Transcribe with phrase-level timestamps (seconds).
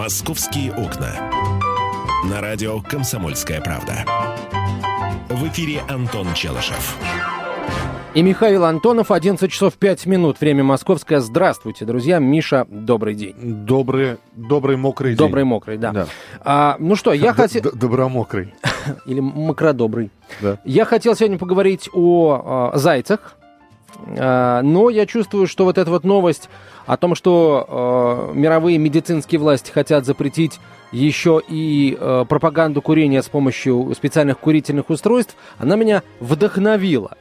[0.00, 1.12] «Московские окна».
[2.24, 4.06] На радио «Комсомольская правда».
[5.28, 6.96] В эфире Антон Челышев.
[8.14, 11.20] И Михаил Антонов, 11 часов 5 минут, время московское.
[11.20, 12.18] Здравствуйте, друзья.
[12.18, 13.34] Миша, добрый день.
[13.42, 15.18] Добрый, добрый мокрый день.
[15.18, 15.92] Добрый мокрый, да.
[15.92, 16.06] Да.
[16.40, 17.70] А, ну что, я хотел...
[17.70, 18.54] Добромокрый.
[19.04, 20.10] Или мокродобрый.
[20.40, 20.58] Да.
[20.64, 23.36] Я хотел сегодня поговорить о, а, зайцах,
[24.06, 26.48] но я чувствую, что вот эта вот новость
[26.86, 30.58] о том, что а, мировые медицинские власти хотят запретить
[30.92, 37.16] еще и э, пропаганду курения с помощью специальных курительных устройств, она меня вдохновила.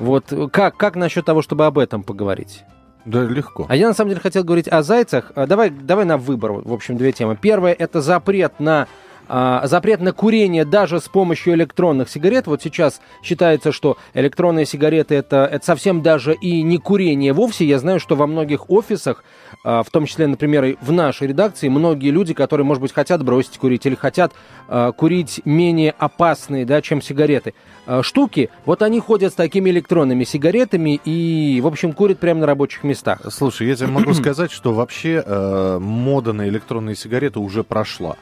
[0.00, 2.64] Вот как, как насчет того, чтобы об этом поговорить?
[3.04, 3.66] Да, легко.
[3.68, 5.32] А я на самом деле хотел говорить о зайцах.
[5.34, 7.36] А, Давай, давай на выбор, в общем, две темы.
[7.40, 8.86] Первое это запрет на а,
[9.28, 12.46] запрет на курение даже с помощью электронных сигарет.
[12.46, 17.64] Вот сейчас считается, что электронные сигареты это, это совсем даже и не курение вовсе.
[17.64, 19.24] Я знаю, что во многих офисах,
[19.64, 23.24] а, в том числе, например, и в нашей редакции, многие люди, которые, может быть, хотят
[23.24, 24.32] бросить курить или хотят
[24.68, 27.54] а, курить менее опасные, да, чем сигареты,
[27.86, 32.46] а, штуки, вот они ходят с такими электронными сигаретами и, в общем, курят прямо на
[32.46, 33.20] рабочих местах.
[33.30, 38.16] Слушай, я тебе могу сказать, что вообще э, мода на электронные сигареты уже прошла.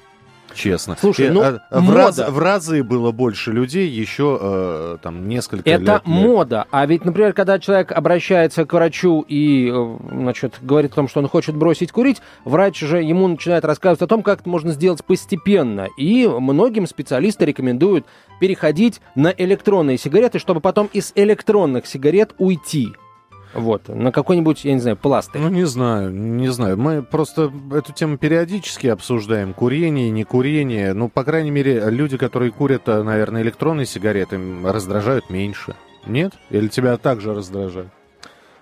[0.55, 0.97] Честно.
[0.99, 1.95] Слушай, И, ну, э, в, мода.
[1.97, 5.83] раз- в разы было больше людей еще э, там несколько лет.
[5.83, 6.07] Это лет.
[6.07, 6.67] мода.
[6.71, 11.21] А ведь, например, когда человек обращается к врачу и, э, значит, говорит о том, что
[11.21, 15.05] он хочет бросить курить, врач же ему начинает рассказывать о том, как это можно сделать
[15.05, 15.89] постепенно.
[15.97, 18.07] И многим специалисты рекомендуют
[18.41, 22.93] переходить на электронные сигареты, чтобы потом из электронных сигарет уйти.
[23.55, 25.41] Вот, на какой-нибудь, я не знаю, пластырь.
[25.41, 26.79] Ну, не знаю, не знаю.
[26.79, 29.53] Мы просто эту тему периодически обсуждаем.
[29.53, 30.93] Курение, не курение.
[30.95, 35.75] Ну, по крайней мере, люди, которые курят, э, наверное, электронные сигареты, раздражают меньше.
[36.07, 36.33] Нет?
[36.51, 37.93] Или тебя также раздражают?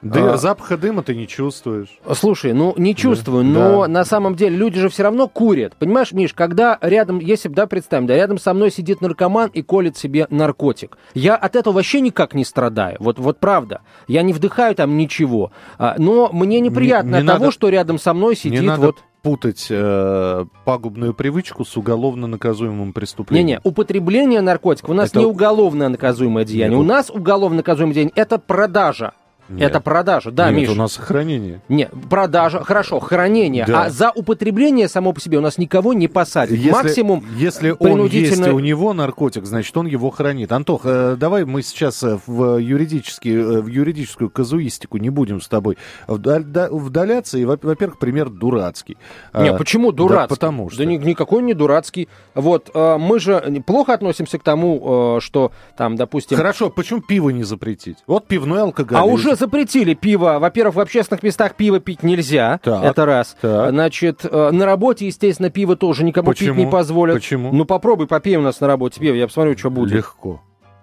[0.02, 0.36] Да, А.
[0.38, 1.98] запаха дыма ты не чувствуешь.
[2.14, 3.50] Слушай, ну не чувствую, Да.
[3.50, 3.88] но Да.
[3.88, 5.74] на самом деле люди же все равно курят.
[5.78, 9.60] Понимаешь, Миш, когда рядом, если бы, да, представим, да, рядом со мной сидит наркоман и
[9.62, 10.96] колет себе наркотик.
[11.12, 12.96] Я от этого вообще никак не страдаю.
[12.98, 13.82] Вот, вот правда.
[14.08, 15.52] Я не вдыхаю там ничего.
[15.78, 18.66] А, но мне неприятно Не- не от того, надо- что рядом со мной сидит не
[18.66, 18.96] надо вот...
[19.22, 23.46] путать э, пагубную привычку с уголовно наказуемым преступлением.
[23.46, 26.78] Не-не, употребление наркотиков у нас Это- не уголовно наказуемое деяние.
[26.78, 29.12] Нет, У нас уголовно наказуемое деяние это продажа.
[29.50, 29.70] Нет.
[29.70, 30.70] Это продажа, да, Нет, Миш.
[30.70, 31.60] у нас сохранение.
[31.68, 33.64] Не, продажа, хорошо, хранение.
[33.66, 33.84] Да.
[33.84, 36.56] А за употребление само по себе у нас никого не посадят.
[36.56, 40.52] Если, Максимум если он принудительно- есть и у него наркотик, значит, он его хранит.
[40.52, 45.48] Антох, э, давай мы сейчас э, в, юридический, э, в юридическую казуистику не будем с
[45.48, 47.38] тобой да- вдаляться.
[47.38, 48.96] И, во- во-первых, пример дурацкий.
[49.34, 50.28] Не, А, почему да дурацкий?
[50.36, 50.78] потому что.
[50.78, 52.08] Да ни- никакой не дурацкий.
[52.34, 56.36] Вот, мы же плохо относимся к тому, что там, допустим...
[56.36, 57.98] Хорошо, почему пиво не запретить?
[58.06, 58.98] Вот пивной алкоголь.
[58.98, 60.38] А уже запретили пиво.
[60.38, 62.60] Во-первых, в общественных местах пиво пить нельзя.
[62.62, 63.36] Так, это раз.
[63.40, 63.70] так.
[63.70, 66.54] Значит, э, на работе, естественно, пиво тоже никому Почему?
[66.54, 67.16] пить не позволят.
[67.16, 67.52] Почему?
[67.52, 69.92] Ну, попробуй, попей у нас на работе пиво, я посмотрю, что будет.
[69.92, 70.40] Легко.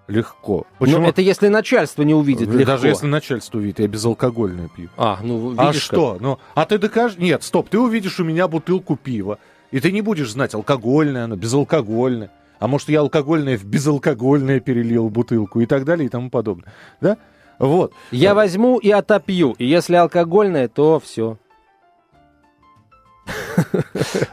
[0.08, 0.66] Легко.
[0.80, 1.06] Ну, Почему?
[1.06, 2.66] это если начальство не увидит, легко.
[2.66, 4.90] Даже если начальство увидит, я безалкогольное пью.
[4.98, 5.76] А, ну, видишь А как.
[5.76, 6.18] что?
[6.20, 7.18] Ну, а ты докажешь?
[7.18, 9.38] Нет, стоп, ты увидишь у меня бутылку пива,
[9.72, 12.32] и ты не будешь знать, алкогольное оно, безалкогольное.
[12.60, 16.74] А может, я алкогольное в безалкогольное перелил бутылку и так далее и тому подобное.
[17.02, 17.18] Да?
[17.60, 17.94] Вот.
[18.12, 19.56] Я возьму и отопью.
[19.58, 21.38] И если алкогольное, то все.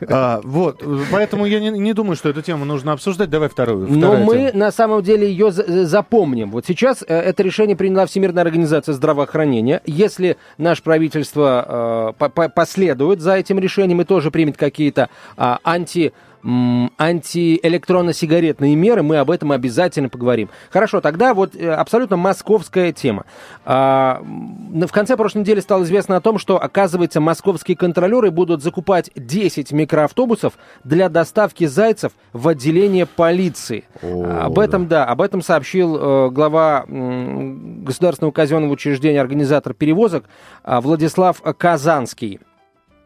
[0.09, 0.83] А, вот.
[1.11, 3.31] Поэтому я не, не думаю, что эту тему нужно обсуждать.
[3.31, 3.89] Давай вторую.
[3.91, 4.51] Но мы тема.
[4.67, 6.51] на самом деле ее за- запомним.
[6.51, 9.81] Вот сейчас э, это решение приняла Всемирная организация здравоохранения.
[9.87, 15.59] Если наше правительство э, по- по- последует за этим решением и тоже примет какие-то а,
[15.65, 16.13] анти
[16.45, 20.51] антиэлектронно-сигаретные меры, мы об этом обязательно поговорим.
[20.71, 23.25] Хорошо, тогда вот э, абсолютно московская тема.
[23.65, 29.11] А, в конце прошлой недели стало известно о том, что, оказывается, московские контролеры будут закупать
[29.15, 33.85] 10 микроавтобусов для доставки зайцев в отделение полиции.
[34.03, 40.25] О, об этом, да, об этом сообщил э, глава Государственного казенного учреждения, организатор перевозок
[40.63, 42.41] а, Владислав Казанский.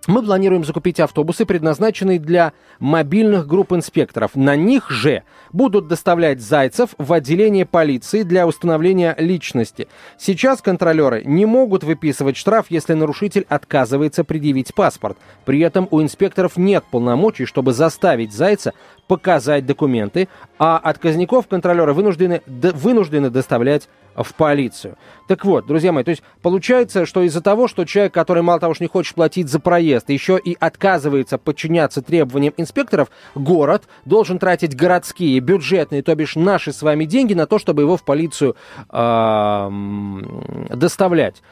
[0.08, 4.30] Мы планируем закупить автобусы, предназначенные для мобильных групп инспекторов.
[4.34, 5.22] На них же
[5.52, 9.86] будут доставлять зайцев в отделение полиции для установления личности.
[10.16, 15.18] Сейчас контролеры не могут выписывать штраф, если нарушитель отказывается предъявить паспорт.
[15.44, 18.72] При этом у инспекторов нет полномочий, чтобы заставить зайца
[19.08, 20.28] показать документы,
[20.58, 24.96] а отказников контролеры вынуждены, д- вынуждены доставлять в полицию.
[25.28, 28.74] Так вот, друзья мои, то есть получается, что из-за того, что человек, который мало того,
[28.74, 34.74] что не хочет платить за проезд, еще и отказывается подчиняться требованиям инспекторов, город должен тратить
[34.76, 38.56] городские, бюджетные, то бишь наши с вами деньги на то, чтобы его в полицию
[38.90, 41.42] м, доставлять.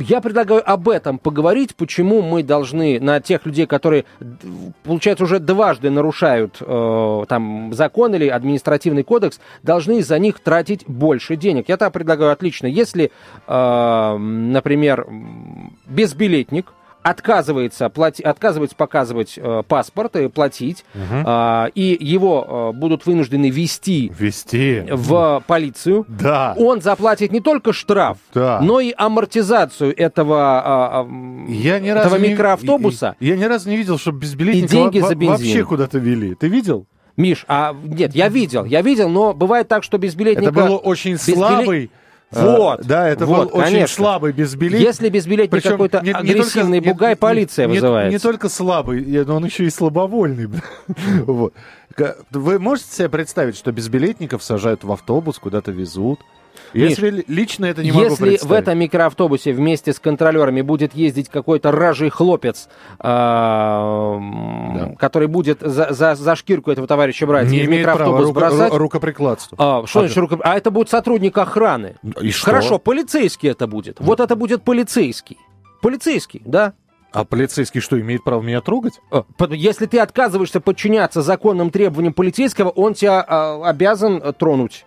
[0.00, 4.06] Я предлагаю об этом поговорить, почему мы должны на тех людей, которые,
[4.82, 11.36] получается, уже дважды нарушают э, там закон или административный кодекс, должны за них тратить больше
[11.36, 11.68] денег.
[11.68, 13.12] Я так предлагаю отлично, если,
[13.46, 15.06] э, например,
[15.86, 16.72] безбилетник–
[17.04, 21.22] отказывается, плати, отказывается показывать э, паспорт и платить, угу.
[21.26, 26.54] э, и его э, будут вынуждены вести, вести в полицию, да.
[26.56, 28.58] он заплатит не только штраф, да.
[28.62, 33.16] но и амортизацию этого, э, я ни этого микроавтобуса.
[33.20, 35.28] Я, я ни разу не видел, чтобы безбилетника и деньги за бензин.
[35.28, 36.34] вообще куда-то вели.
[36.34, 36.86] Ты видел?
[37.18, 40.50] Миш, а нет, я видел, я видел, но бывает так, что безбилетника...
[40.50, 41.90] Это был очень слабый...
[42.34, 42.80] Вот.
[42.80, 43.94] А, да, это вот, был очень конечно.
[43.94, 44.86] слабый безбилетник.
[44.86, 48.08] Если безбилетник какой-то не, агрессивный не бугай, не, полиция не, вызывается.
[48.08, 50.48] Не, не только слабый, но он еще и слабовольный.
[51.26, 51.54] вот.
[52.30, 56.20] Вы можете себе представить, что безбилетников сажают в автобус, куда-то везут?
[56.72, 61.28] Если Миш, лично это не могу Если в этом микроавтобусе вместе с контролерами будет ездить
[61.28, 62.68] какой-то ражий хлопец,
[62.98, 64.94] э, да.
[64.98, 68.72] который будет за, за, за шкирку этого товарища брать не и в микроавтобус права бросать...
[68.72, 69.56] Ру, рукоприкладство.
[69.60, 70.38] А, что а, значит руко...
[70.42, 71.96] А это будет сотрудник охраны.
[72.20, 72.46] И что?
[72.46, 73.98] Хорошо, полицейский это будет.
[74.00, 75.38] Вот это будет полицейский.
[75.80, 76.74] Полицейский, да?
[77.12, 78.94] А полицейский что, имеет право меня трогать?
[79.12, 84.84] А, если ты отказываешься подчиняться законным требованиям полицейского, он тебя а, обязан тронуть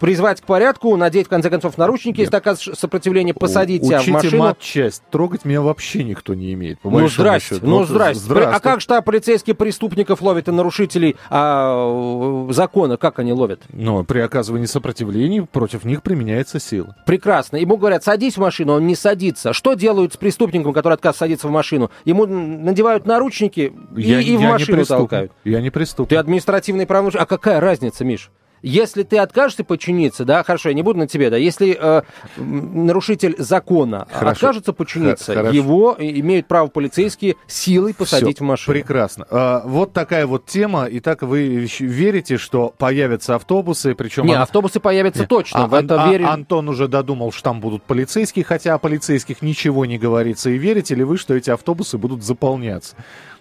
[0.00, 2.26] призвать к порядку, надеть, в конце концов, наручники, Нет.
[2.26, 4.42] если оказывается сопротивление, посадить тебя в машину.
[4.42, 5.02] матчасть.
[5.10, 6.78] Трогать меня вообще никто не имеет.
[6.82, 7.66] ну, здрасте, счету.
[7.66, 8.24] ну, вот, здрасте.
[8.24, 8.50] здрасте.
[8.50, 12.96] А как штаб полицейских преступников ловит и нарушителей а, закона?
[12.96, 13.62] Как они ловят?
[13.72, 16.96] Ну, при оказывании сопротивления против них применяется сила.
[17.06, 17.56] Прекрасно.
[17.56, 19.52] Ему говорят, садись в машину, он не садится.
[19.52, 21.90] Что делают с преступником, который отказывается садиться в машину?
[22.04, 25.32] Ему надевают наручники и, я, и в я машину толкают.
[25.44, 26.10] Я не преступник.
[26.10, 27.22] Ты административный правонарушитель.
[27.22, 28.30] А какая разница, Миш?
[28.62, 32.02] Если ты откажешься подчиниться, да, хорошо, я не буду на тебе, да, если э,
[32.36, 34.30] нарушитель закона хорошо.
[34.30, 35.54] откажется подчиниться, хорошо.
[35.54, 38.74] его имеют право полицейские силой посадить Все, в машину.
[38.74, 39.26] Прекрасно.
[39.30, 40.86] А, вот такая вот тема.
[40.90, 44.26] Итак, вы верите, что появятся автобусы, причем...
[44.26, 44.42] Не, ан...
[44.42, 45.26] автобусы появятся не.
[45.26, 46.28] точно, а, в это а, верю.
[46.28, 50.50] Антон уже додумал, что там будут полицейские, хотя о полицейских ничего не говорится.
[50.50, 52.94] И верите ли вы, что эти автобусы будут заполняться?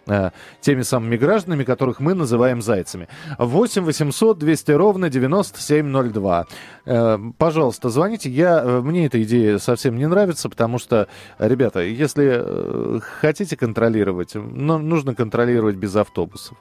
[0.08, 0.32] Э,
[0.62, 3.08] теми самыми гражданами, которых мы называем зайцами.
[3.38, 6.48] 8 800 200 ровно 9702.
[6.86, 8.30] Э, пожалуйста, звоните.
[8.30, 11.08] Я, э, мне эта идея совсем не нравится, потому что,
[11.38, 16.58] ребята, если хотите контролировать, ну, нужно контролировать без автобусов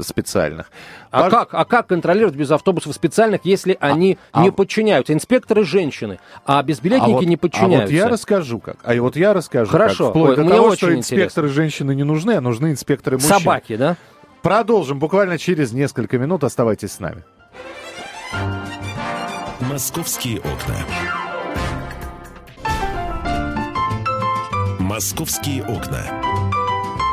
[0.00, 0.70] специальных.
[1.10, 1.30] А, Пож...
[1.32, 4.52] как, а как контролировать без автобусов специальных, если а, они а, не а...
[4.52, 5.12] подчиняются?
[5.12, 7.82] Инспекторы женщины, а безбилетники а вот, не подчиняются.
[7.82, 8.78] А вот я расскажу как.
[8.82, 10.06] А вот я расскажу Хорошо.
[10.06, 10.10] как.
[10.10, 11.48] Вплоть Ой, до того, что инспекторы интересно.
[11.48, 13.38] женщины не нужны, а нужны инспекторы мужчин.
[13.38, 13.96] Собаки, да?
[14.42, 16.44] Продолжим буквально через несколько минут.
[16.44, 17.24] Оставайтесь с нами.
[19.60, 20.76] Московские окна.
[24.78, 26.02] Московские окна.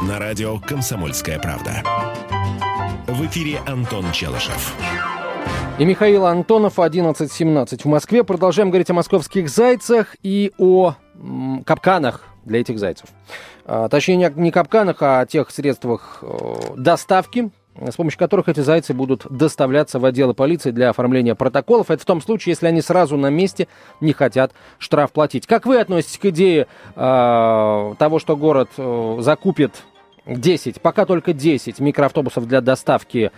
[0.07, 1.83] На радио «Комсомольская правда».
[3.07, 4.73] В эфире Антон Челышев.
[5.77, 8.23] И Михаил Антонов, 11.17 в Москве.
[8.23, 13.07] Продолжаем говорить о московских зайцах и о м, капканах для этих зайцев.
[13.71, 16.23] А, точнее, не капканах, а тех средствах
[16.75, 21.91] доставки, с помощью которых эти зайцы будут доставляться в отделы полиции для оформления протоколов.
[21.91, 23.67] Это в том случае, если они сразу на месте
[24.01, 25.45] не хотят штраф платить.
[25.45, 29.83] Как вы относитесь к идее э, того, что город э, закупит
[30.25, 33.31] 10, пока только 10 микроавтобусов для доставки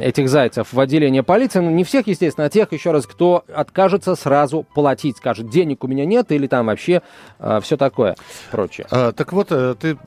[0.00, 1.60] этих зайцев в отделение полиции.
[1.60, 5.16] Ну, не всех, естественно, а тех, еще раз, кто откажется сразу платить.
[5.18, 7.00] Скажет, денег у меня нет, или там вообще э,
[7.38, 8.16] а, все такое
[8.50, 8.86] прочее.
[8.90, 9.98] А, так вот, э, ты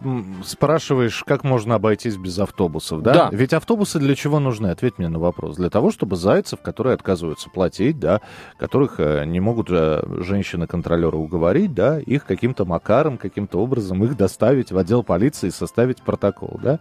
[0.46, 3.14] спрашиваешь, как можно обойтись без автобусов, да?
[3.14, 3.30] Да.
[3.32, 4.68] Ведь автобусы для чего нужны?
[4.68, 5.58] Ответь мне на вопрос.
[5.58, 8.22] Для того, чтобы зайцев, которые отказываются платить, да,
[8.58, 14.72] которых э, не могут э, женщины-контролеры уговорить, да, их каким-то макаром, каким-то образом их доставить
[14.72, 16.80] в отдел полиции и составить протокол, да?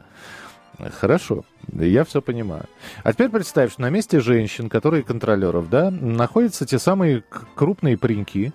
[0.88, 2.64] Хорошо, я все понимаю.
[3.02, 7.22] А теперь представь, что на месте женщин, которые контролеров, да, находятся те самые
[7.54, 8.52] крупные пареньки,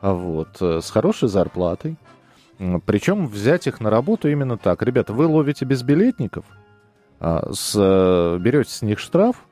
[0.00, 1.96] а вот, э, с хорошей зарплатой.
[2.86, 4.82] Причем взять их на работу именно так.
[4.82, 6.44] Ребята, вы ловите безбилетников,
[7.18, 9.44] а, с, э, берете с них штраф,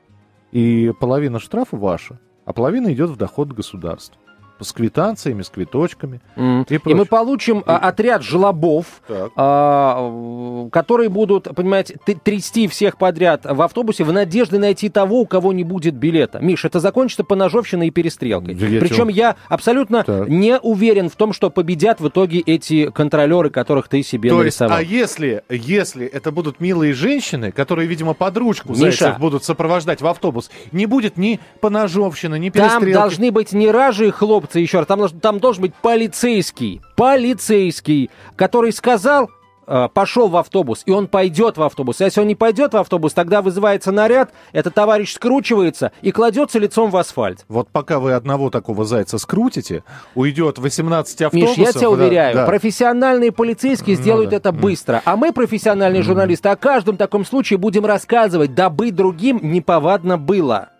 [0.51, 4.20] и половина штрафа ваша, а половина идет в доход государства
[4.61, 6.21] с квитанциями, с квиточками.
[6.35, 6.65] Mm.
[6.69, 7.63] И, и мы получим и...
[7.65, 9.01] отряд жлобов,
[9.35, 15.53] а, которые будут, понимаете, трясти всех подряд в автобусе в надежде найти того, у кого
[15.53, 16.39] не будет билета.
[16.39, 18.55] Миш, это закончится поножовщиной и перестрелкой.
[18.55, 20.27] Причем я абсолютно так.
[20.27, 24.79] не уверен в том, что победят в итоге эти контролеры, которых ты себе То нарисовал.
[24.79, 29.43] Есть, а если, если это будут милые женщины, которые, видимо, под ручку Миша, зайцев будут
[29.43, 32.85] сопровождать в автобус, не будет ни поножовщины, ни перестрелки.
[32.85, 34.87] Там должны быть не ражи и хлопцы, инструкции еще раз.
[34.87, 39.29] Там, должен- там должен быть полицейский, полицейский, который сказал,
[39.67, 42.01] э, пошел в автобус, и он пойдет в автобус.
[42.01, 46.59] А если он не пойдет в автобус, тогда вызывается наряд, этот товарищ скручивается и кладется
[46.59, 47.45] лицом в асфальт.
[47.47, 51.57] Вот пока вы одного такого зайца скрутите, уйдет 18 автобусов.
[51.57, 52.45] Миш, я тебя да, уверяю, да.
[52.47, 55.01] профессиональные полицейские Ну сделают это быстро.
[55.05, 60.70] А мы, профессиональные журналисты, о каждом таком случае будем рассказывать, дабы другим неповадно было.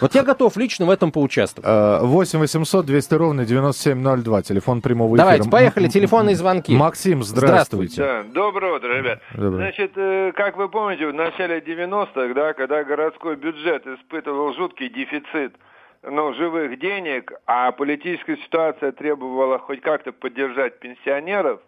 [0.00, 1.68] Вот я готов лично в этом поучаствовать.
[1.68, 5.24] Э, 8 800 200 ровно 9702, телефон прямого эфира.
[5.24, 6.76] Давайте, поехали, телефонные звонки.
[6.76, 8.02] Максим, здравствуйте.
[8.02, 9.20] Да, доброе утро, ребят.
[9.34, 9.56] Доброе.
[9.56, 15.54] Значит, э, как вы помните, в начале 90-х, да, когда городской бюджет испытывал жуткий дефицит
[16.02, 21.60] ну, живых денег, а политическая ситуация требовала хоть как-то поддержать пенсионеров,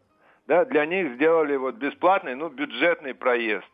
[0.46, 3.68] да, для них сделали вот бесплатный, ну, бюджетный проезд.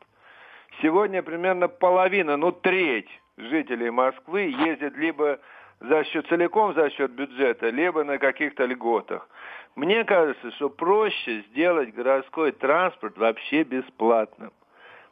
[0.83, 5.39] Сегодня примерно половина, ну, треть жителей Москвы ездит либо
[5.81, 9.29] за счет целиком за счет бюджета, либо на каких-то льготах.
[9.77, 14.53] Мне кажется, что проще сделать городской транспорт вообще бесплатным.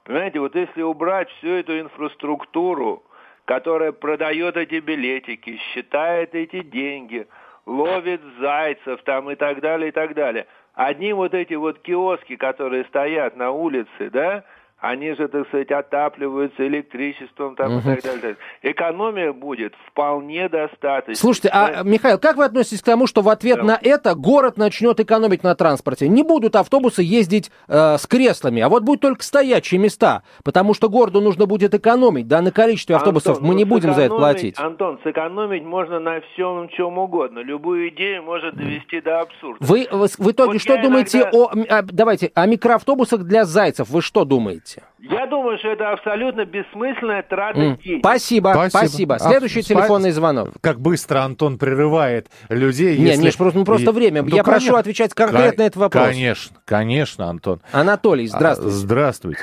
[0.05, 3.03] Понимаете, вот если убрать всю эту инфраструктуру,
[3.45, 7.27] которая продает эти билетики, считает эти деньги,
[7.67, 10.47] ловит зайцев там и так далее, и так далее.
[10.75, 14.45] Одни вот эти вот киоски, которые стоят на улице, да,
[14.83, 18.37] они же, так сказать, отапливаются электричеством там и так далее.
[18.63, 21.15] Экономия будет вполне достаточно.
[21.15, 23.63] Слушайте, а, Михаил, как вы относитесь к тому, что в ответ Да.
[23.63, 26.09] на это город начнет экономить на транспорте?
[26.09, 30.89] Не будут автобусы ездить э, с креслами, а вот будут только стоячие места, потому что
[30.89, 34.17] городу нужно будет экономить, да, на количестве автобусов Антон, мы ну, не будем за это
[34.17, 34.59] платить.
[34.59, 37.39] Антон, сэкономить можно на всем, чем угодно.
[37.39, 39.65] Любую идею может довести до абсурда.
[39.65, 43.45] Вы в в итоге Вот что думаете иногда- о, м, а, давайте, о микроавтобусах для
[43.45, 43.89] зайцев?
[43.89, 44.72] Вы что думаете?
[44.99, 48.01] Я думаю, что это абсолютно бессмысленная трата денег.
[48.01, 48.69] Спасибо, Спасибо.
[48.79, 49.15] спасибо.
[49.17, 50.51] А, Следующий спа- телефонный звонок.
[50.61, 52.97] Как быстро Антон прерывает людей.
[52.99, 54.23] Не, если- Миш, просто- ну, просто И- время.
[54.27, 56.07] Я прошу отвечать конкретно на этот вопрос.
[56.09, 57.61] Конечно, конечно, Антон.
[57.73, 58.77] Анатолий, А, здравствуйте.
[58.77, 59.41] Здравствуйте.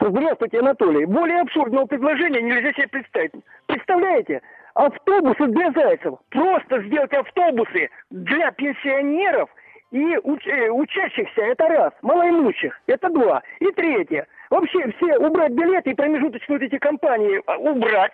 [0.00, 1.04] Здравствуйте, Анатолий.
[1.06, 3.32] Более абсурдного предложения нельзя себе представить.
[3.66, 4.40] Представляете,
[4.74, 6.14] автобусы для зайцев.
[6.30, 9.48] Просто сделать автобусы для пенсионеров
[9.92, 11.40] и уч- э, учащихся.
[11.42, 11.92] Это раз.
[12.02, 12.72] Малоимущих.
[12.86, 13.42] Это два.
[13.60, 14.26] И третье.
[14.52, 18.12] Вообще все убрать билеты и промежуточные вот эти компании а, убрать.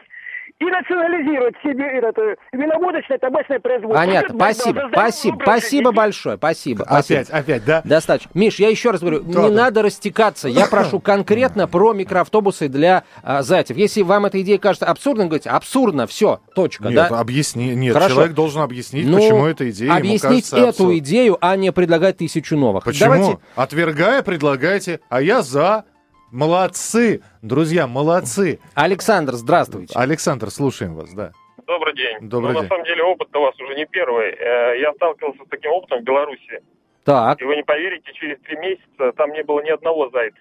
[0.61, 3.99] И национализировать себе это виноводочное табачное производство.
[4.01, 6.85] Понятно, Это борьба спасибо, здоровый спасибо, спасибо большое, спасибо.
[6.85, 7.21] спасибо.
[7.21, 7.83] Опять, опять, да?
[7.85, 8.31] Достаточно.
[8.35, 9.55] Миш, я еще раз говорю, Да, не да.
[9.65, 10.49] надо растекаться.
[10.49, 13.77] Я прошу конкретно про микроавтобусы для а, зайцев.
[13.77, 17.21] Если вам эта идея кажется абсурдной, говорите, абсурдно, все, точка, Нет, да?
[17.21, 17.75] объясни.
[17.75, 18.15] Нет, Хорошо.
[18.15, 20.99] человек должен объяснить, Ну, почему эта идея ему объяснить кажется эту абсурдной.
[20.99, 22.85] идею, а не предлагать тысячу новых.
[22.85, 23.11] Почему?
[23.13, 25.85] Давайте, Отвергая, предлагайте, а я за.
[26.31, 28.61] Молодцы, друзья, молодцы.
[28.75, 29.95] Александр, здравствуйте.
[29.99, 31.33] Александр, слушаем вас, да.
[31.67, 32.17] Добрый день.
[32.29, 32.69] Добрый ну, день.
[32.69, 34.31] На самом деле опыт у вас уже не первый.
[34.33, 36.63] Э, Я сталкивался с таким опытом в Беларуси.
[37.05, 40.39] Так, И вы не поверите, через три месяца там не было ни одного зайца.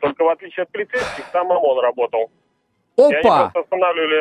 [0.00, 2.30] Только в отличие от полицейских, там ОМОН работал.
[2.96, 3.52] Опа!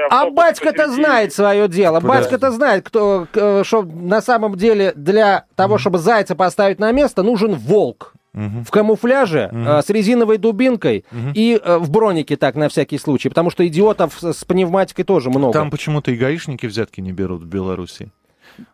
[0.10, 2.00] А батька-то знает свое дело.
[2.00, 7.24] Батька-то знает, кто, к- что на самом деле для того, чтобы зайца поставить на место,
[7.24, 8.14] нужен волк.
[8.34, 8.64] Мгм.
[8.64, 9.68] В камуфляже, Мгм.
[9.68, 11.32] э, с резиновой дубинкой Мгм.
[11.34, 15.30] и э, в бронике так на всякий случай, потому что идиотов с, с пневматикой тоже
[15.30, 15.54] много.
[15.54, 18.12] Там почему-то и гаишники взятки не берут в Беларуси.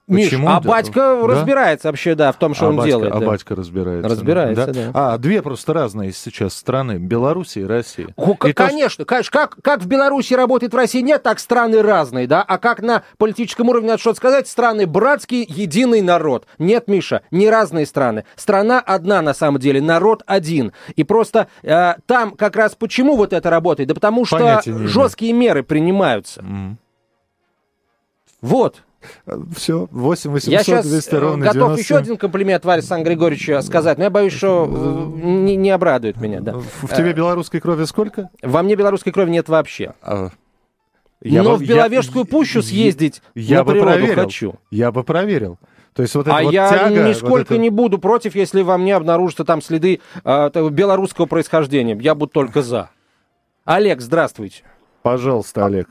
[0.07, 0.49] Миш, почему?
[0.49, 0.69] а Да.
[0.69, 1.27] батька Да?
[1.27, 3.13] разбирается вообще, да, в том, что а он батька, делает.
[3.13, 3.25] а да.
[3.25, 4.09] батька разбирается.
[4.09, 4.91] Разбирается, да.
[4.93, 6.97] А, две просто разные сейчас страны.
[6.99, 8.07] Беларусь и Россия.
[8.15, 11.39] О, И то, что- конечно, конечно, как, как в Беларуси работает в России, нет, так
[11.39, 16.45] страны разные, да, а как на политическом уровне надо что-то сказать, страны братский, единый народ.
[16.59, 18.25] Нет, Миша, не разные страны.
[18.35, 20.71] Страна одна на самом деле, народ один.
[20.95, 23.89] И просто э, там как раз почему вот это работает?
[23.89, 26.41] Да потому что Понятия жесткие меры принимаются.
[26.41, 26.77] М.
[28.41, 28.83] Вот.
[29.55, 31.83] Все, 8 800 Я сейчас 200 ровно готов 97.
[31.83, 36.19] еще один комплимент Варе Сан Григорьевичу сказать, но я боюсь, что э, не, не обрадует
[36.19, 36.41] меня.
[36.41, 36.53] Да.
[36.81, 38.29] В тебе белорусской крови сколько?
[38.41, 39.93] Во мне белорусской крови нет вообще.
[40.01, 40.29] А,
[41.23, 44.15] Но бы- в Беловежскую пущу съездить я на бы природу проверил.
[44.23, 44.55] хочу.
[44.71, 45.57] Я бы проверил.
[45.93, 48.61] То есть вот эта А вот я тяга, вот нисколько это- не буду против, если
[48.61, 51.97] во мне обнаружатся там следы э, белорусского происхождения.
[52.01, 52.89] Я буду только за.
[53.63, 54.63] Олег, здравствуйте.
[55.01, 55.87] Пожалуйста, Олег.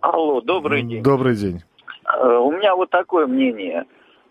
[0.00, 1.02] Алло, добрый день.
[1.02, 1.62] Добрый день.
[2.06, 3.84] Э, У меня вот такое мнение.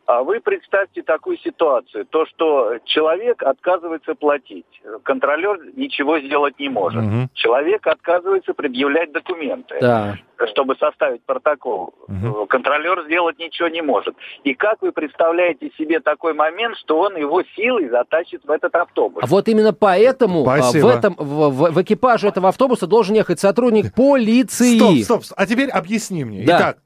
[0.07, 4.65] А Вы представьте такую ситуацию, то, что человек отказывается платить,
[5.03, 7.01] контролер ничего сделать не может.
[7.01, 7.29] Мгм.
[7.33, 10.17] Человек отказывается предъявлять документы, Да.
[10.51, 11.93] чтобы составить протокол.
[12.09, 12.47] Мгм.
[12.47, 14.15] Контролер сделать ничего не может.
[14.43, 19.23] И как вы представляете себе такой момент, что он его силой затащит в этот автобус?
[19.23, 23.39] А вот именно поэтому а, в, этом, в, в- в экипаже этого автобуса должен ехать
[23.39, 24.77] сотрудник полиции.
[24.77, 25.37] Стоп, стоп, стоп.
[25.39, 26.43] А теперь объясни мне.
[26.43, 26.57] Да.
[26.57, 26.77] Итак,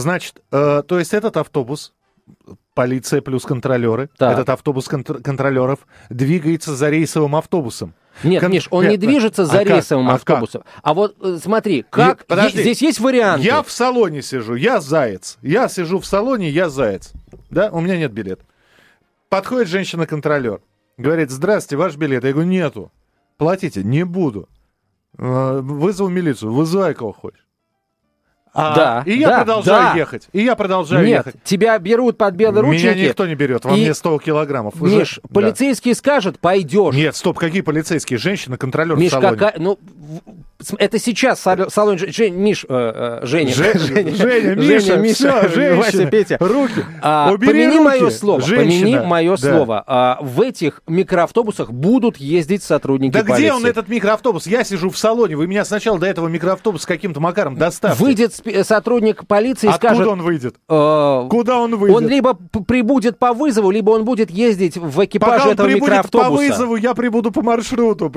[0.00, 1.92] значит, э, то есть этот автобус
[2.74, 4.08] полиция плюс контролеры.
[4.16, 4.32] Так.
[4.34, 7.94] Этот автобус контр- контролеров двигается за рейсовым автобусом.
[8.22, 9.68] Нет, Кон- Миш, он не движется за а как?
[9.76, 10.20] рейсовым А как?
[10.20, 10.62] автобусом.
[10.82, 12.60] А вот э, смотри, как Е- подожди.
[12.62, 13.44] здесь есть варианты.
[13.46, 15.36] Я в салоне сижу, я заяц.
[15.42, 17.12] Я сижу в салоне, я заяц.
[17.50, 18.44] Да, у меня нет билета.
[19.28, 20.60] Подходит женщина-контролер.
[20.96, 22.22] Говорит, здравствуйте, ваш билет.
[22.24, 22.92] Я говорю, нету.
[23.36, 24.48] Платите, не буду.
[25.18, 27.43] Э, Вызову милицию, вызывай кого хочешь.
[28.54, 29.98] А, Да, и я да, продолжаю да.
[29.98, 30.28] ехать.
[30.32, 31.42] И я продолжаю Нет, ехать.
[31.42, 32.84] тебя берут под белые рученьки.
[32.96, 34.80] Меня никто не берет, во И- мне 100 килограммов.
[34.80, 35.28] Уже- Миш, Да.
[35.34, 36.94] полицейский скажет, пойдешь.
[36.94, 38.18] Нет, стоп, какие полицейские?
[38.18, 39.30] Женщина-контролер в Миш, салоне.
[39.36, 39.54] какая...
[39.58, 39.78] Ну,
[40.60, 41.96] в- это сейчас сал- салон...
[41.98, 43.52] Жень- Миш, э, э, Женя.
[43.52, 43.72] Же-
[44.14, 45.48] Женя, Миша, Миша, всё, Вася,
[45.92, 46.36] женщина, Петя.
[46.40, 46.84] руки.
[47.02, 49.04] А, Убери помяни руки, мое слово, помяни женщина.
[49.04, 49.36] мое Да.
[49.36, 49.84] слово.
[49.86, 53.42] А, в этих микроавтобусах будут ездить сотрудники Да полиции.
[53.42, 54.46] где он, этот микроавтобус?
[54.46, 58.02] Я сижу в салоне, вы меня сначала до этого микроавтобуса каким-то макаром доставьте.
[58.02, 60.06] Выйдет сотрудник полиции Откуда скажет...
[60.12, 60.56] он выйдет?
[60.68, 61.96] э, Куда он выйдет?
[61.96, 65.72] Он либо прибудет по вызову, либо он будет ездить в экипаже Пока он этого по
[65.72, 66.32] микроавтобуса.
[66.36, 68.12] вызову, я прибуду по маршруту.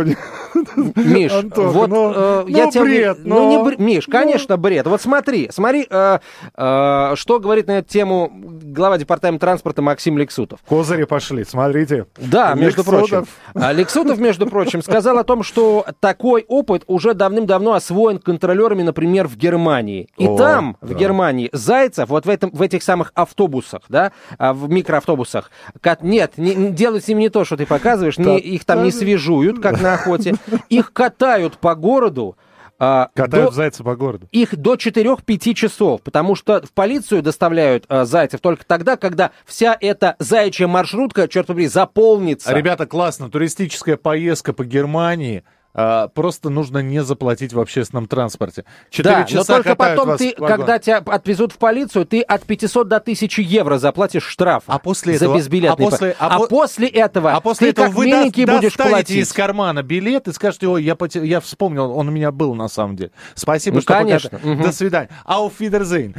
[0.96, 3.50] Миш, Антоха, вот ну, э, ну, я тебя не- бред, ну, ну.
[3.50, 4.88] не бр- Миш, конечно, бред.
[4.88, 6.20] Вот смотри, смотри, э,
[6.56, 10.60] э, что говорит на эту тему глава департамента транспорта Максим Лексутов.
[10.68, 12.06] Козыри пошли, смотрите.
[12.18, 13.00] Да, между Лексутов.
[13.10, 13.28] прочим.
[13.56, 19.28] А Лексутов, между прочим, сказал о том, что такой опыт уже давным-давно освоен контролерами, например,
[19.28, 20.08] в Германии.
[20.18, 20.96] И О, там, в да.
[20.96, 26.34] Германии, зайцев вот в, этом, в этих самых автобусах, да, а, в микроавтобусах, ка- нет,
[26.38, 29.60] не, не- делают с ними не то, что ты показываешь, не- их там не свежуют,
[29.62, 30.34] как на охоте,
[30.70, 32.36] их катают по городу,
[32.80, 34.28] а, Катают до- зайца по городу.
[34.32, 39.78] их до 4-5 часов, потому что в полицию доставляют а, зайцев только тогда, когда вся
[39.80, 42.54] эта заячья маршрутка, черт побери, заполнится.
[42.54, 43.30] Ребята, классно.
[43.30, 45.44] Туристическая поездка по Германии.
[45.80, 48.66] А, просто нужно не заплатить в общественном транспорте.
[48.90, 52.44] Четыре Да, но часа только катают потом ты, когда тебя отвезут в полицию, ты от
[52.44, 56.40] 500 до 1000 евро заплатишь штраф А после за этого- безбилетный а после- а а,
[56.40, 59.18] по- после этого А после ты этого как вы миленький до- будешь платить.
[59.18, 62.70] из кармана билет и скажете, ой, я, поте- я вспомнил, он у меня был на
[62.70, 63.12] самом деле.
[63.36, 64.40] Спасибо, Ну, что конечно.
[64.42, 64.64] Мгм.
[64.64, 65.10] До свидания.
[65.28, 66.16] Auf Wiedersehen.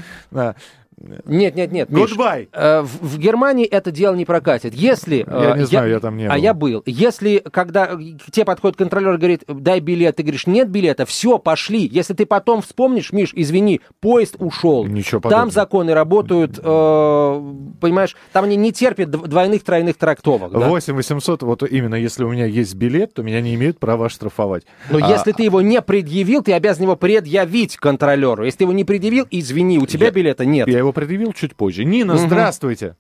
[1.27, 2.49] Нет, нет, нет, Миш, Goodbye.
[2.53, 4.75] э, в, в Германии это дело не прокатит.
[4.75, 5.25] Если...
[5.29, 6.43] Я э, не знаю, я там не А был.
[6.43, 6.83] я был.
[6.87, 11.39] Если, когда к тебе подходит контролер и говорит, дай билет, ты говоришь, нет билета, все,
[11.39, 11.87] пошли.
[11.91, 14.85] Если ты потом вспомнишь, Миш, извини, поезд ушел.
[14.87, 15.51] Ничего Там подобного.
[15.53, 17.43] законы работают, э,
[17.81, 20.53] понимаешь, там они не терпят дв- двойных, тройных трактовок.
[20.53, 20.69] да.
[20.69, 24.65] 8 800, вот именно если у меня есть билет, то меня не имеют права оштрафовать.
[24.91, 28.45] Но А, если ты его не предъявил, ты обязан его предъявить контролеру.
[28.45, 30.69] Если ты его не предъявил, извини, у тебя Я- билета нет.
[30.69, 31.85] Я его предъявил чуть позже.
[31.85, 32.19] Нина, Мгм.
[32.27, 32.97] здравствуйте.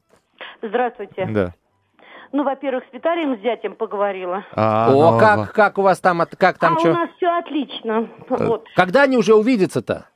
[0.62, 1.26] Здравствуйте.
[1.30, 1.54] Да.
[2.32, 4.44] Ну, во-первых, с Виталием с зятем поговорила.
[4.54, 6.90] А, О, ну, как, как у вас там, от- как там а что?
[6.90, 8.08] у нас все отлично.
[8.28, 8.66] Вот.
[8.76, 10.06] Когда они уже увидятся-то?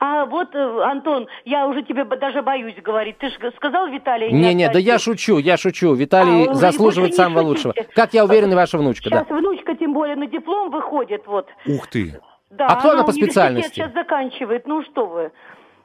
[0.00, 3.18] А вот, э, Антон, я уже тебе даже боюсь говорить.
[3.18, 4.32] Ты же сказал Виталий?
[4.32, 5.92] Не-не, да я шучу, я шучу.
[5.94, 7.68] Виталий А, заслуживает не самого шутите.
[7.68, 7.86] лучшего.
[7.94, 9.24] Как я уверен, и ваша внучка, да.
[9.24, 11.46] Сейчас внучка тем более на диплом выходит, вот.
[11.66, 12.20] Ух ты.
[12.50, 13.74] Да, А кто она по университет специальности?
[13.74, 15.30] сейчас заканчивает, ну что вы.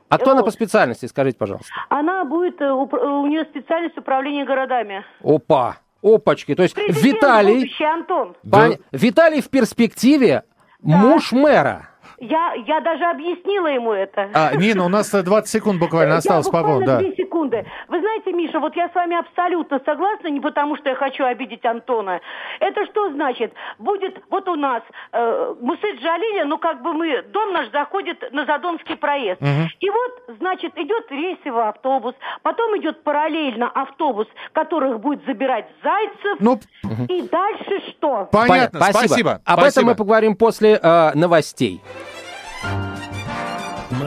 [0.09, 0.45] А кто она вот.
[0.45, 1.71] по специальности, скажите, пожалуйста?
[1.89, 5.05] Она будет, э, упр- у нее специальность управления городами.
[5.23, 6.55] Опа, опачки.
[6.55, 8.35] То есть Президент Виталий, будущий, Антон.
[8.45, 10.43] пон- Виталий в перспективе
[10.81, 11.89] муж мэра.
[12.19, 14.29] Я, я даже объяснила ему это.
[14.33, 16.99] А, Нина, у нас э, 20 секунд буквально осталось, я по-моему, да.
[16.99, 17.65] две секунды.
[17.87, 21.65] Вы знаете, Миша, вот я с вами абсолютно согласна, не потому что я хочу обидеть
[21.65, 22.19] Антона.
[22.59, 23.53] Это что значит?
[23.77, 28.45] Будет вот у нас э, Мусыт Джалиля, ну как бы мы, дом наш заходит на
[28.45, 29.41] Задонский проезд.
[29.79, 36.37] И вот, значит, идет рейсовый автобус, потом идет параллельно автобус, которых будет забирать Зайцев.
[36.39, 36.59] Ну,
[37.07, 38.27] И дальше что?
[38.31, 39.31] понятно, Понятно, спасибо.
[39.45, 39.85] Об этом спасибо.
[39.87, 41.81] мы поговорим после э, новостей.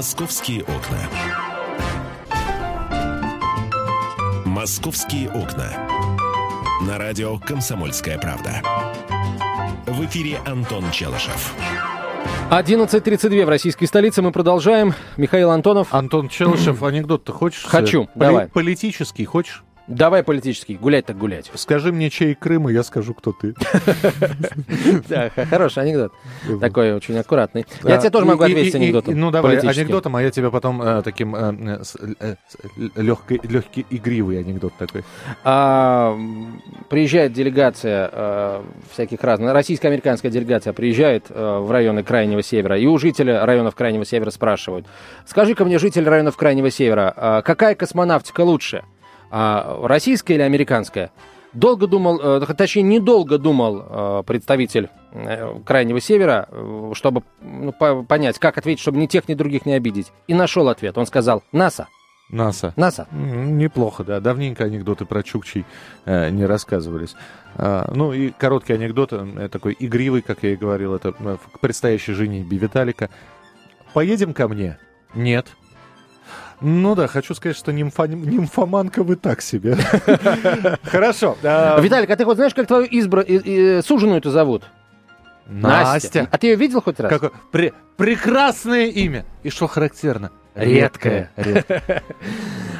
[0.02, 0.98] Московские окна.
[4.44, 5.70] Московские окна.
[6.84, 8.50] На радио «Комсомольская правда».
[9.86, 11.54] В эфире Антон Челышев.
[12.50, 14.22] 11.32 в российской столице.
[14.22, 14.92] Мы продолжаем.
[15.16, 15.94] Михаил Антонов.
[15.94, 17.62] Антон Челышев, анекдот ты хочешь?
[17.64, 18.48] Хочу, Поли- давай.
[18.48, 19.62] Политический хочешь?
[19.86, 20.76] Давай политический.
[20.76, 21.50] Гулять так гулять.
[21.54, 23.54] Скажи мне, чей Крым, и я скажу, кто ты.
[25.08, 26.12] Да, хороший анекдот.
[26.60, 27.66] Такой очень аккуратный.
[27.82, 29.18] Я тебе тоже могу ответить анекдотом.
[29.18, 31.78] Ну, давай, анекдотом, а я тебе потом э, таким э,
[32.96, 35.04] легкий, легкий, игривый анекдот такой.
[35.44, 36.16] А,
[36.88, 42.98] приезжает делегация э, всяких разных, российско-американская делегация приезжает э, в районы Крайнего Севера, и у
[42.98, 44.86] жителя районов Крайнего Севера спрашивают,
[45.26, 48.84] скажи-ка мне, житель районов Крайнего Севера, а какая космонавтика лучше,
[49.32, 51.10] А, российская или американская?
[51.54, 56.48] Долго думал, э, точнее, недолго думал э, представитель э, Крайнего Севера,
[56.92, 60.12] чтобы ну, по- понять, как ответить, чтобы ни тех, ни других не обидеть.
[60.28, 60.96] И нашел ответ.
[60.98, 61.88] Он сказал «НАСА».
[62.30, 62.72] НАСА.
[62.76, 63.06] НАСА.
[63.10, 64.20] Неплохо, да.
[64.20, 65.64] Давненько анекдоты про Чукчей
[66.04, 67.14] э, не рассказывались.
[67.56, 72.12] А, ну и короткий анекдот, э, такой игривый, как я и говорил, это к предстоящей
[72.12, 73.10] женитьбе Виталика.
[73.92, 74.78] Поедем ко мне?
[75.14, 75.48] Нет.
[76.62, 79.76] Ну да, хочу сказать, что нимфа- нимфоманка вы так себе.
[80.84, 81.36] Хорошо.
[81.42, 83.22] а, Виталик, а ты вот знаешь, как твою избра...
[83.22, 84.64] и суженую-то зовут?
[85.46, 86.28] Настя.
[86.30, 87.10] А ты ее видел хоть раз?
[87.10, 89.24] Какое пре- прекрасное имя.
[89.42, 90.30] И что характерно?
[90.54, 91.30] Редкое.
[91.36, 92.02] Редкое.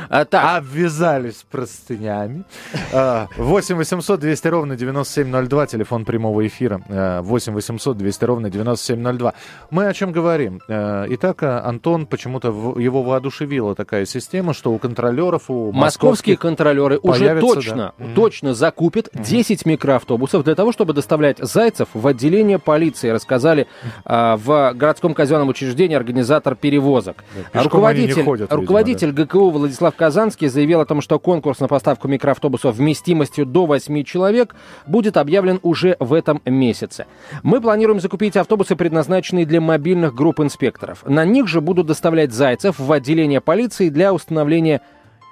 [0.09, 2.45] А, так, Обвязались простынями.
[2.93, 6.83] А, 8 800 200 ровно 9702, телефон прямого эфира.
[6.91, 9.33] А, 8 800 200 ровно 9702.
[9.71, 10.61] Мы о чем говорим?
[10.69, 16.99] А, Итак, а, Антон, почему-то его воодушевила такая система, что у контролеров, у Московские контролеры
[17.03, 18.05] уже точно, да.
[18.15, 23.67] Точно закупят 10 микроавтобусов для того, чтобы доставлять зайцев в отделение полиции, рассказали
[24.05, 27.25] а, в городском казенном учреждении организатор перевозок.
[27.63, 32.09] Да, руководитель ходят, видимо, руководитель ГКУ Владислав Казанский заявил о том, что конкурс на поставку
[32.09, 34.55] микроавтобусов вместимостью до 8 человек
[34.87, 37.07] будет объявлен уже в этом месяце.
[37.43, 41.05] Мы планируем закупить автобусы, предназначенные для мобильных групп инспекторов.
[41.07, 44.81] На них же будут доставлять зайцев в отделение полиции для установления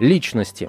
[0.01, 0.69] личности.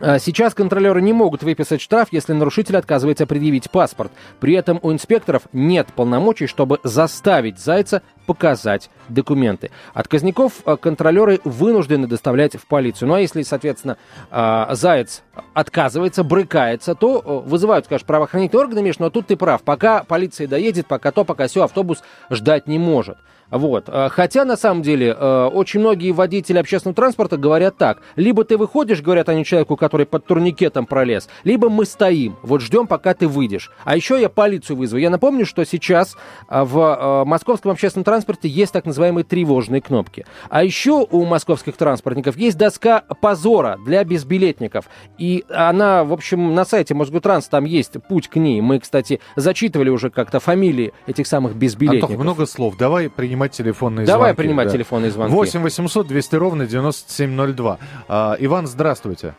[0.00, 4.10] А Сейчас контролеры не могут выписать штраф, если нарушитель отказывается предъявить паспорт.
[4.40, 9.70] При этом у инспекторов нет полномочий, чтобы заставить зайца показать документы.
[9.94, 13.08] Отказников а, контролеры вынуждены доставлять в полицию.
[13.08, 13.96] Ну а если, соответственно,
[14.30, 15.22] а, заяц
[15.54, 19.62] отказывается, брыкается, то вызывают, конечно, правоохранительные органы, Миш, но тут ты прав.
[19.62, 23.18] Пока полиция доедет, пока то, пока все, автобус ждать не может.
[23.52, 23.84] Вот.
[23.88, 28.00] А, Хотя, на самом деле, э, очень многие водители общественного транспорта говорят так.
[28.16, 32.86] Либо ты выходишь, говорят они человеку, который под турникетом пролез, либо мы стоим, вот ждем,
[32.86, 33.70] пока ты выйдешь.
[33.84, 34.98] А еще я полицию вызову.
[34.98, 36.16] Я напомню, что сейчас
[36.48, 40.24] а, в э, московском общественном транспорте есть так называемые тревожные кнопки.
[40.48, 44.86] А еще у московских транспортников есть доска позора для безбилетников.
[45.18, 48.62] И она, в общем, на сайте Мосгутранс там есть путь к ней.
[48.62, 52.10] Мы, кстати, зачитывали уже как-то фамилии этих самых безбилетников.
[52.10, 52.76] Антох, много слов.
[52.78, 53.10] Давай
[53.42, 54.42] принимать телефонные Давай звонки.
[54.42, 54.72] принимать да.
[54.72, 55.34] телефонные звонки.
[55.34, 57.78] 8 800 200 ровно 9702.
[58.08, 59.34] А, Иван, здравствуйте.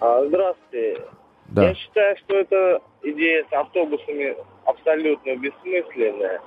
[0.00, 1.02] А, Здравствуйте.
[1.48, 1.68] Да.
[1.68, 6.40] Я считаю, что эта идея с автобусами абсолютно бессмысленная.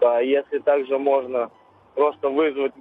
[0.00, 1.50] Да, если также можно
[1.94, 2.72] просто вызвать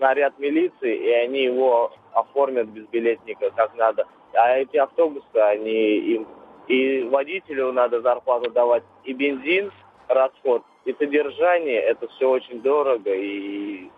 [0.00, 4.06] наряд милиции, и они его оформят без билетника как надо.
[4.34, 6.26] А эти автобусы, они им
[6.68, 9.72] и водителю надо зарплату давать, и бензин,
[10.08, 13.88] расход, и содержание, это все очень дорого и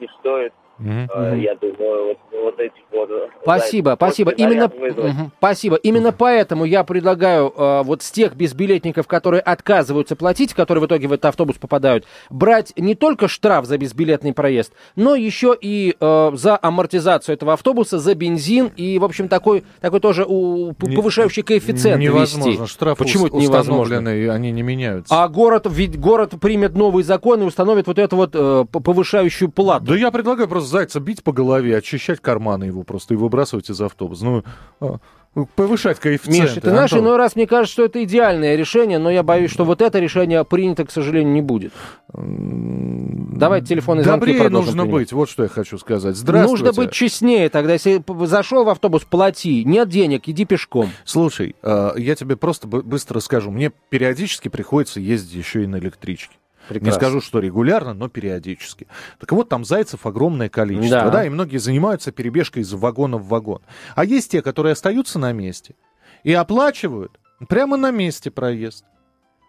[0.00, 3.08] не стоит, Э, я думаю, вот, вот этих вот...
[3.10, 4.30] э, Спасибо, за- спасибо.
[4.32, 4.68] Именно.
[4.68, 5.32] Мгм.
[5.38, 5.76] спасибо.
[5.76, 11.06] Именно поэтому я предлагаю э, вот с тех безбилетников, которые отказываются платить, которые в итоге
[11.08, 16.30] в этот автобус попадают, брать не только штраф за безбилетный проезд, но еще и э,
[16.34, 20.96] за амортизацию этого автобуса, за бензин и, в общем, такой, такой тоже у- п- Не-
[20.96, 22.50] повышающий коэффициент Невозможно.
[22.50, 22.66] ввести.
[22.66, 23.98] Штрафы Почему это невозможно?
[23.98, 25.14] они не меняются.
[25.22, 29.84] А город, ведь город примет новый закон и установит вот эту вот э, повышающую плату.
[29.86, 33.80] Да я предлагаю просто зайца бить по голове, очищать карманы его просто и выбрасывать из
[33.80, 34.24] автобуса.
[34.24, 34.44] Ну,
[34.80, 34.96] а,
[35.34, 36.42] ну, повышать коэффициенты.
[36.42, 37.00] Миша, ты Антон.
[37.00, 40.44] иной раз мне кажется, что это идеальное решение, но я боюсь, что вот это решение
[40.44, 41.72] принято, к сожалению, не будет.
[42.12, 44.90] Давайте телефонные звонки Добрее нужно принимать.
[44.92, 46.16] быть, вот что я хочу сказать.
[46.16, 46.64] Здравствуйте.
[46.64, 47.72] Нужно быть честнее тогда.
[47.72, 49.64] Если зашел в автобус, плати.
[49.64, 50.90] Нет денег, иди пешком.
[51.04, 53.50] Слушай, э, я тебе просто бы- быстро скажу.
[53.50, 56.36] Мне периодически приходится ездить еще и на электричке.
[56.64, 57.00] Не Прекрасно.
[57.00, 58.86] скажу, что регулярно, но периодически.
[59.20, 61.10] Так вот, там зайцев огромное количество, Да.
[61.10, 61.24] да.
[61.26, 63.60] и многие занимаются перебежкой из вагона в вагон.
[63.94, 65.74] А есть те, которые остаются на месте
[66.22, 68.84] и оплачивают прямо на месте проезд.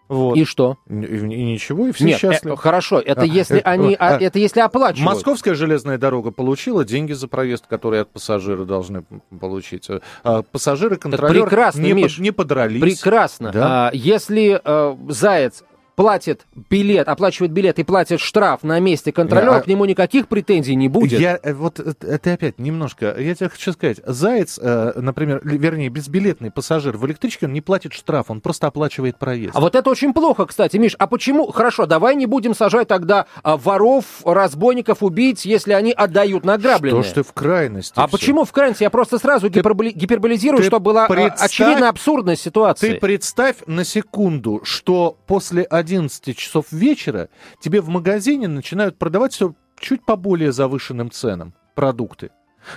[0.08, 0.38] Вот.
[0.38, 0.78] И что?
[0.88, 2.54] И, и ничего, и все Нет, счастливы.
[2.54, 5.16] э, хорошо, это А, если э, они, а, а, это если оплачивают.
[5.16, 9.04] Московская железная дорога получила деньги за проезд, которые от пассажира должны
[9.40, 9.90] получить.
[10.24, 12.16] А Пассажиры контролеры прекрасно, не, Миш.
[12.18, 12.82] под- не подрались.
[12.82, 13.52] Прекрасно.
[13.52, 13.88] Да.
[13.88, 15.64] А, если э, заяц
[15.96, 20.76] платит билет, оплачивает билет и платит штраф на месте контролера, а- к нему никаких претензий
[20.76, 21.20] не будет.
[21.20, 23.16] Я э, вот э, это опять немножко.
[23.18, 27.94] Я тебе хочу сказать, заяц, э, например, вернее, безбилетный пассажир в электричке, он не платит
[27.94, 29.56] штраф, он просто оплачивает проезд.
[29.56, 30.96] А вот это очень плохо, кстати, Миш.
[31.00, 31.48] А почему?
[31.52, 37.04] Хорошо, давай не будем сажать тогда а, воров, разбойников, убийц, если они отдают награбленное.
[37.04, 37.94] Что ж ты в крайности?
[37.96, 38.18] А всё?
[38.18, 38.84] почему в крайности?
[38.84, 42.94] Я просто сразу гиперболи- гиперболизирую, ты чтобы была а, очевидно абсурдность ситуации.
[42.94, 47.30] Ты представь на секунду, что после 11 часов вечера
[47.62, 52.32] тебе в магазине начинают продавать все чуть по более завышенным ценам продукты.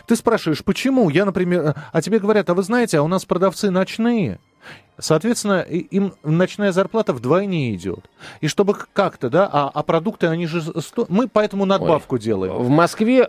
[0.06, 1.08] Ты спрашиваешь, почему?
[1.08, 4.38] Я, например, а тебе говорят, а вы знаете, а у нас продавцы ночные.
[4.98, 8.10] Соответственно, им ночная зарплата вдвойне идет.
[8.40, 10.60] И чтобы как-то, да, а, а продукты, они же...
[10.60, 12.54] сто- Мы поэтому надбавку делаем.
[12.54, 13.28] В Москве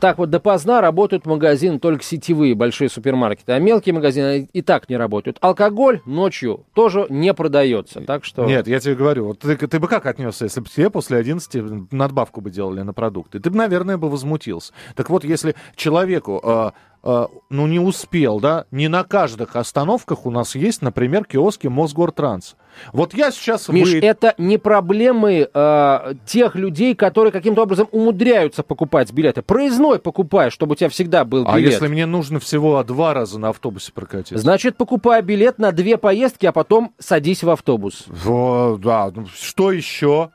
[0.00, 4.96] так вот допоздна работают магазины только сетевые, большие супермаркеты, а мелкие магазины и так не
[4.96, 5.38] работают.
[5.40, 8.44] Алкоголь ночью тоже не продается, так что...
[8.44, 11.92] Нет, я тебе говорю, вот ты, ты бы как отнесся, если бы тебе после 11
[11.92, 13.40] надбавку бы делали на продукты?
[13.40, 14.72] Ты бы, наверное, бы возмутился.
[14.94, 16.70] Так вот, если человеку, э,
[17.02, 22.56] ну, не успел, да, не на каждых остановках у нас есть, например, киоски Мосгортранс.
[22.92, 23.68] Вот я сейчас...
[23.68, 29.42] Миш, вы- это не проблемы э, тех людей, которые каким-то образом умудряются покупать билеты.
[29.42, 31.54] Проездной покупай, чтобы у тебя всегда был билет.
[31.54, 34.38] А если мне нужно всего два раза на автобусе прокатиться?
[34.38, 38.04] Значит, покупай билет на две поездки, а потом садись в автобус.
[38.08, 40.30] Во, да, ну, что еще?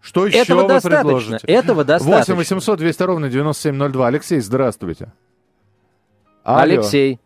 [0.00, 1.00] Что еще Этого вы достаточно.
[1.00, 1.46] предложите?
[1.48, 2.34] Этого 8 достаточно.
[2.36, 4.06] 800 200 ровно 9702.
[4.06, 5.12] Алексей, здравствуйте.
[6.46, 6.60] Алло.
[6.60, 7.18] Алексей.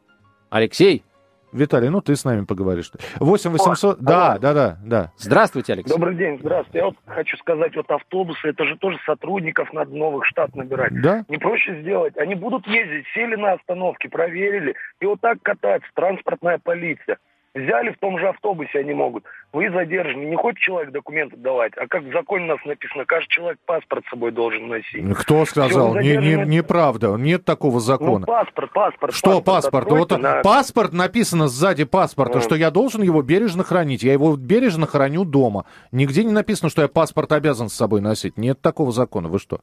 [0.49, 1.05] Алексей.
[1.53, 2.91] Виталий, ну ты с нами поговоришь.
[3.19, 3.99] 8 800...
[3.99, 5.13] Да, да, да, да.
[5.19, 5.93] Здравствуйте, Алексей.
[5.93, 6.79] Добрый день, здравствуйте.
[6.79, 10.99] Я вот хочу сказать, вот автобусы, это же тоже сотрудников надо новых штат набирать.
[11.03, 11.25] Да?
[11.29, 12.17] Не проще сделать.
[12.17, 17.19] Они будут ездить, сели на остановке, проверили, и вот так кататься, транспортная полиция.
[17.53, 19.25] Взяли в том же автобусе, они могут.
[19.53, 20.25] Вы задержаны.
[20.25, 24.05] Не хочет человек документы давать, а как в законе у нас написано, каждый человек паспорт
[24.07, 25.05] с собой должен носить.
[25.19, 25.95] Кто сказал?
[25.95, 27.17] вы Не, не, неправда.
[27.17, 28.25] Нет такого Ну, закона.
[28.25, 29.15] паспорт, паспорт.
[29.15, 29.83] Что паспорт?
[29.87, 32.41] откройте Вот на- паспорт написано сзади паспорта, Ну.
[32.45, 34.05] что я должен его бережно хранить.
[34.05, 35.65] Я его бережно храню дома.
[35.91, 38.37] Нигде не написано, что я паспорт обязан с собой носить.
[38.39, 39.27] Нет такого закона.
[39.29, 39.61] Вы что?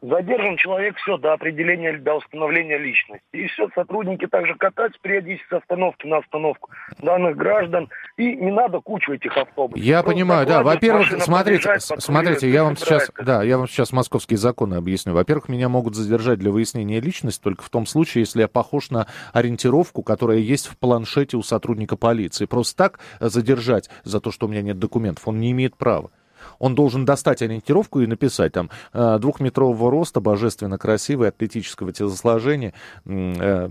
[0.00, 3.24] Задержан человек, все, до определения, до установления личности.
[3.32, 7.88] И все, сотрудники также катаются периодически с остановки на остановку данных граждан.
[8.16, 9.84] И не надо кучу этих автобусов.
[9.84, 10.62] Я Просто понимаю, да.
[10.62, 15.14] Во-первых, смотрите, смотрите, я вам сейчас, да, я вам сейчас московские законы объясню.
[15.14, 19.08] Во-первых, меня могут задержать для выяснения личности только в том случае, если я похож на
[19.32, 22.46] ориентировку, которая есть в планшете у сотрудника полиции.
[22.46, 26.10] Просто так задержать за то, что у меня нет документов, он не имеет права.
[26.58, 33.70] Он должен достать ориентировку и написать там э, двухметрового роста, божественно красивый, атлетического телосложения, э,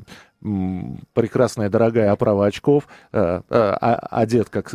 [1.14, 4.74] прекрасная дорогая оправа очков, э, э, а- одет как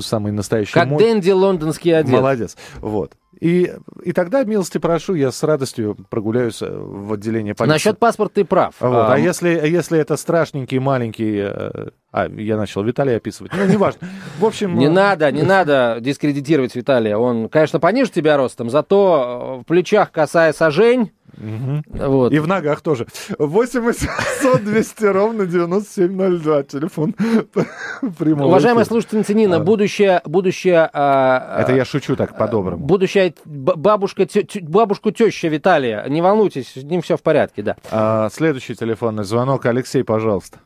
[0.00, 0.98] самый настоящий Как мой.
[1.02, 2.12] Дэнди лондонский одет.
[2.12, 2.56] Молодец.
[2.80, 3.12] Вот.
[3.40, 3.70] И,
[4.04, 7.72] и тогда, милости прошу, я с радостью прогуляюсь э, в отделение полиции.
[7.74, 8.74] Насчет паспорта ты прав.
[8.80, 8.94] Вот.
[8.94, 11.40] А, А если, если это страшненький, маленький...
[11.44, 13.52] э, А, я начал Виталий описывать.
[13.54, 14.08] Ну, неважно.
[14.38, 14.78] В общем...
[14.78, 17.16] Не э, надо, не надо дискредитировать Виталия.
[17.16, 21.10] Он, конечно, пониже тебя ростом, зато в плечах косая сажень.
[21.36, 21.84] Мгм.
[21.88, 22.32] Вот.
[22.32, 23.06] И в ногах тоже.
[23.38, 26.62] 8 800 200 ровно 9702.
[26.64, 27.12] Телефон
[28.18, 29.60] прямого Уважаемая слушательница Нина, А.
[29.60, 32.84] будущая, будущая, а, Это а, я шучу так по-доброму.
[32.84, 34.26] будущая бабушка,
[34.62, 37.76] бабушку теща Виталия, не волнуйтесь, с ним все в порядке, да.
[37.90, 39.66] А, следующий телефонный звонок.
[39.66, 40.58] Алексей, пожалуйста.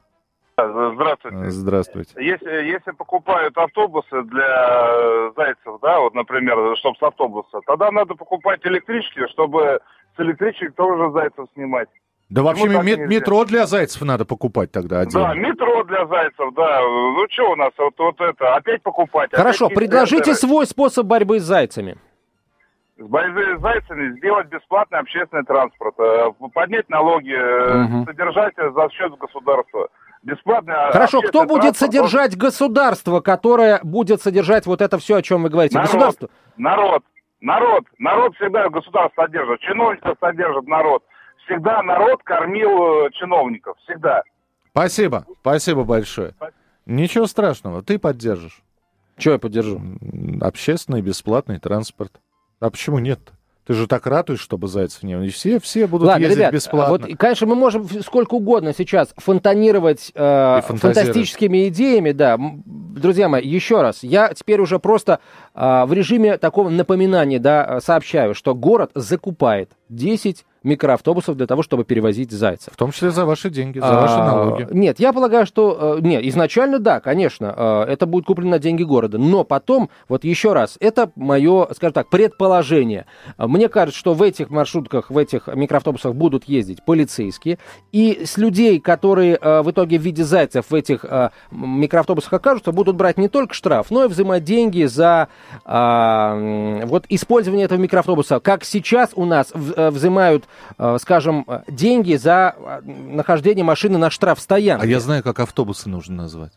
[0.94, 1.50] Здравствуйте.
[1.50, 2.10] Здравствуйте.
[2.16, 8.60] Если, если покупают автобусы для зайцев, да, вот, например, чтобы с автобуса, тогда надо покупать
[8.64, 9.78] электрички, чтобы
[10.18, 11.88] с электричек тоже зайцев снимать.
[12.28, 15.28] Да вообще мет- метро для зайцев надо покупать тогда отдельно.
[15.28, 16.80] Да, метро для зайцев, да.
[16.82, 19.30] Ну что у нас вот, вот это, опять покупать?
[19.32, 21.96] Хорошо, опять предложите свой способ борьбы с зайцами.
[22.98, 27.32] С борьбой с зайцами сделать бесплатный общественный транспорт, э, поднять налоги,
[27.84, 28.04] Мгм.
[28.04, 29.88] содержать за счет государства.
[30.24, 35.22] Бесплатный а, Хорошо, кто будет транспорт содержать государство, которое будет содержать вот это все, о
[35.22, 35.76] чем вы говорите?
[35.76, 35.86] Народ.
[35.92, 36.28] Государство.
[36.56, 37.04] Народ,
[37.40, 41.02] народ, народ всегда государство содержит, чиновников содержит народ.
[41.46, 44.22] Всегда народ кормил э, чиновников, всегда.
[44.70, 46.34] Спасибо, спасибо большое.
[46.84, 48.62] Ничего страшного, ты поддержишь.
[49.16, 49.80] Что я поддержу?
[50.40, 52.12] Общественный бесплатный транспорт.
[52.60, 53.20] А почему нет?
[53.66, 55.24] Ты же так ратуешь, чтобы зайцев не было.
[55.24, 57.06] И Все, все будут Ладно, ездить ребят, бесплатно.
[57.06, 62.38] вот, конечно, мы можем сколько угодно сейчас фонтанировать э, фантастическими идеями, да.
[62.38, 65.20] Друзья мои, еще раз, я теперь уже просто
[65.58, 71.84] в режиме такого напоминания, да, э, сообщаю, что город закупает 10 микроавтобусов для того, чтобы
[71.84, 72.74] перевозить зайцев.
[72.74, 74.68] В том числе за ваши деньги, за А, ваши налоги.
[74.70, 75.98] Нет, я полагаю, что...
[75.98, 79.18] э, Нет, изначально да, конечно, э, это будет куплено на деньги города.
[79.18, 83.06] Но потом, вот еще раз, это мое, скажем так, предположение.
[83.36, 87.58] А, Мне кажется, что в этих маршрутках, в этих микроавтобусах будут ездить полицейские.
[87.92, 91.04] И с людей, которые в итоге в виде зайцев в этих
[91.50, 95.28] микроавтобусах окажутся, будут брать не только штраф, но и взимать деньги за
[95.64, 98.40] а, вот использование этого микроавтобуса.
[98.40, 100.44] Как сейчас у нас э, взимают,
[100.78, 104.84] э, скажем, деньги за э, нахождение машины на штрафстоянке.
[104.84, 106.52] А я знаю, как автобусы нужно назвать.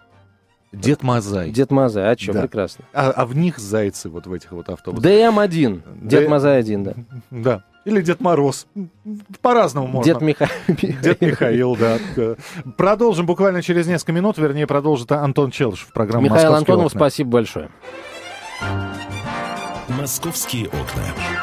[0.71, 1.51] Дед Мазай.
[1.51, 2.41] Дед Мазай, а что, Да.
[2.43, 2.85] прекрасно.
[2.93, 5.03] А, а в них зайцы вот в этих вот автобусах.
[5.05, 6.93] ДМ-1, Дед Д- Мазай 1, да.
[7.29, 7.63] Да.
[7.83, 8.67] Или Дед Мороз.
[9.41, 10.13] По-разному можно.
[10.13, 10.51] Дед Михаил.
[11.01, 11.97] Дед Михаил, да.
[12.77, 14.37] Продолжим буквально через несколько минут.
[14.37, 16.99] Вернее, продолжит Антон Челышев в программе Михаил «Московские Антонов, окна».
[16.99, 17.69] спасибо большое.
[19.87, 21.40] «Московские окна».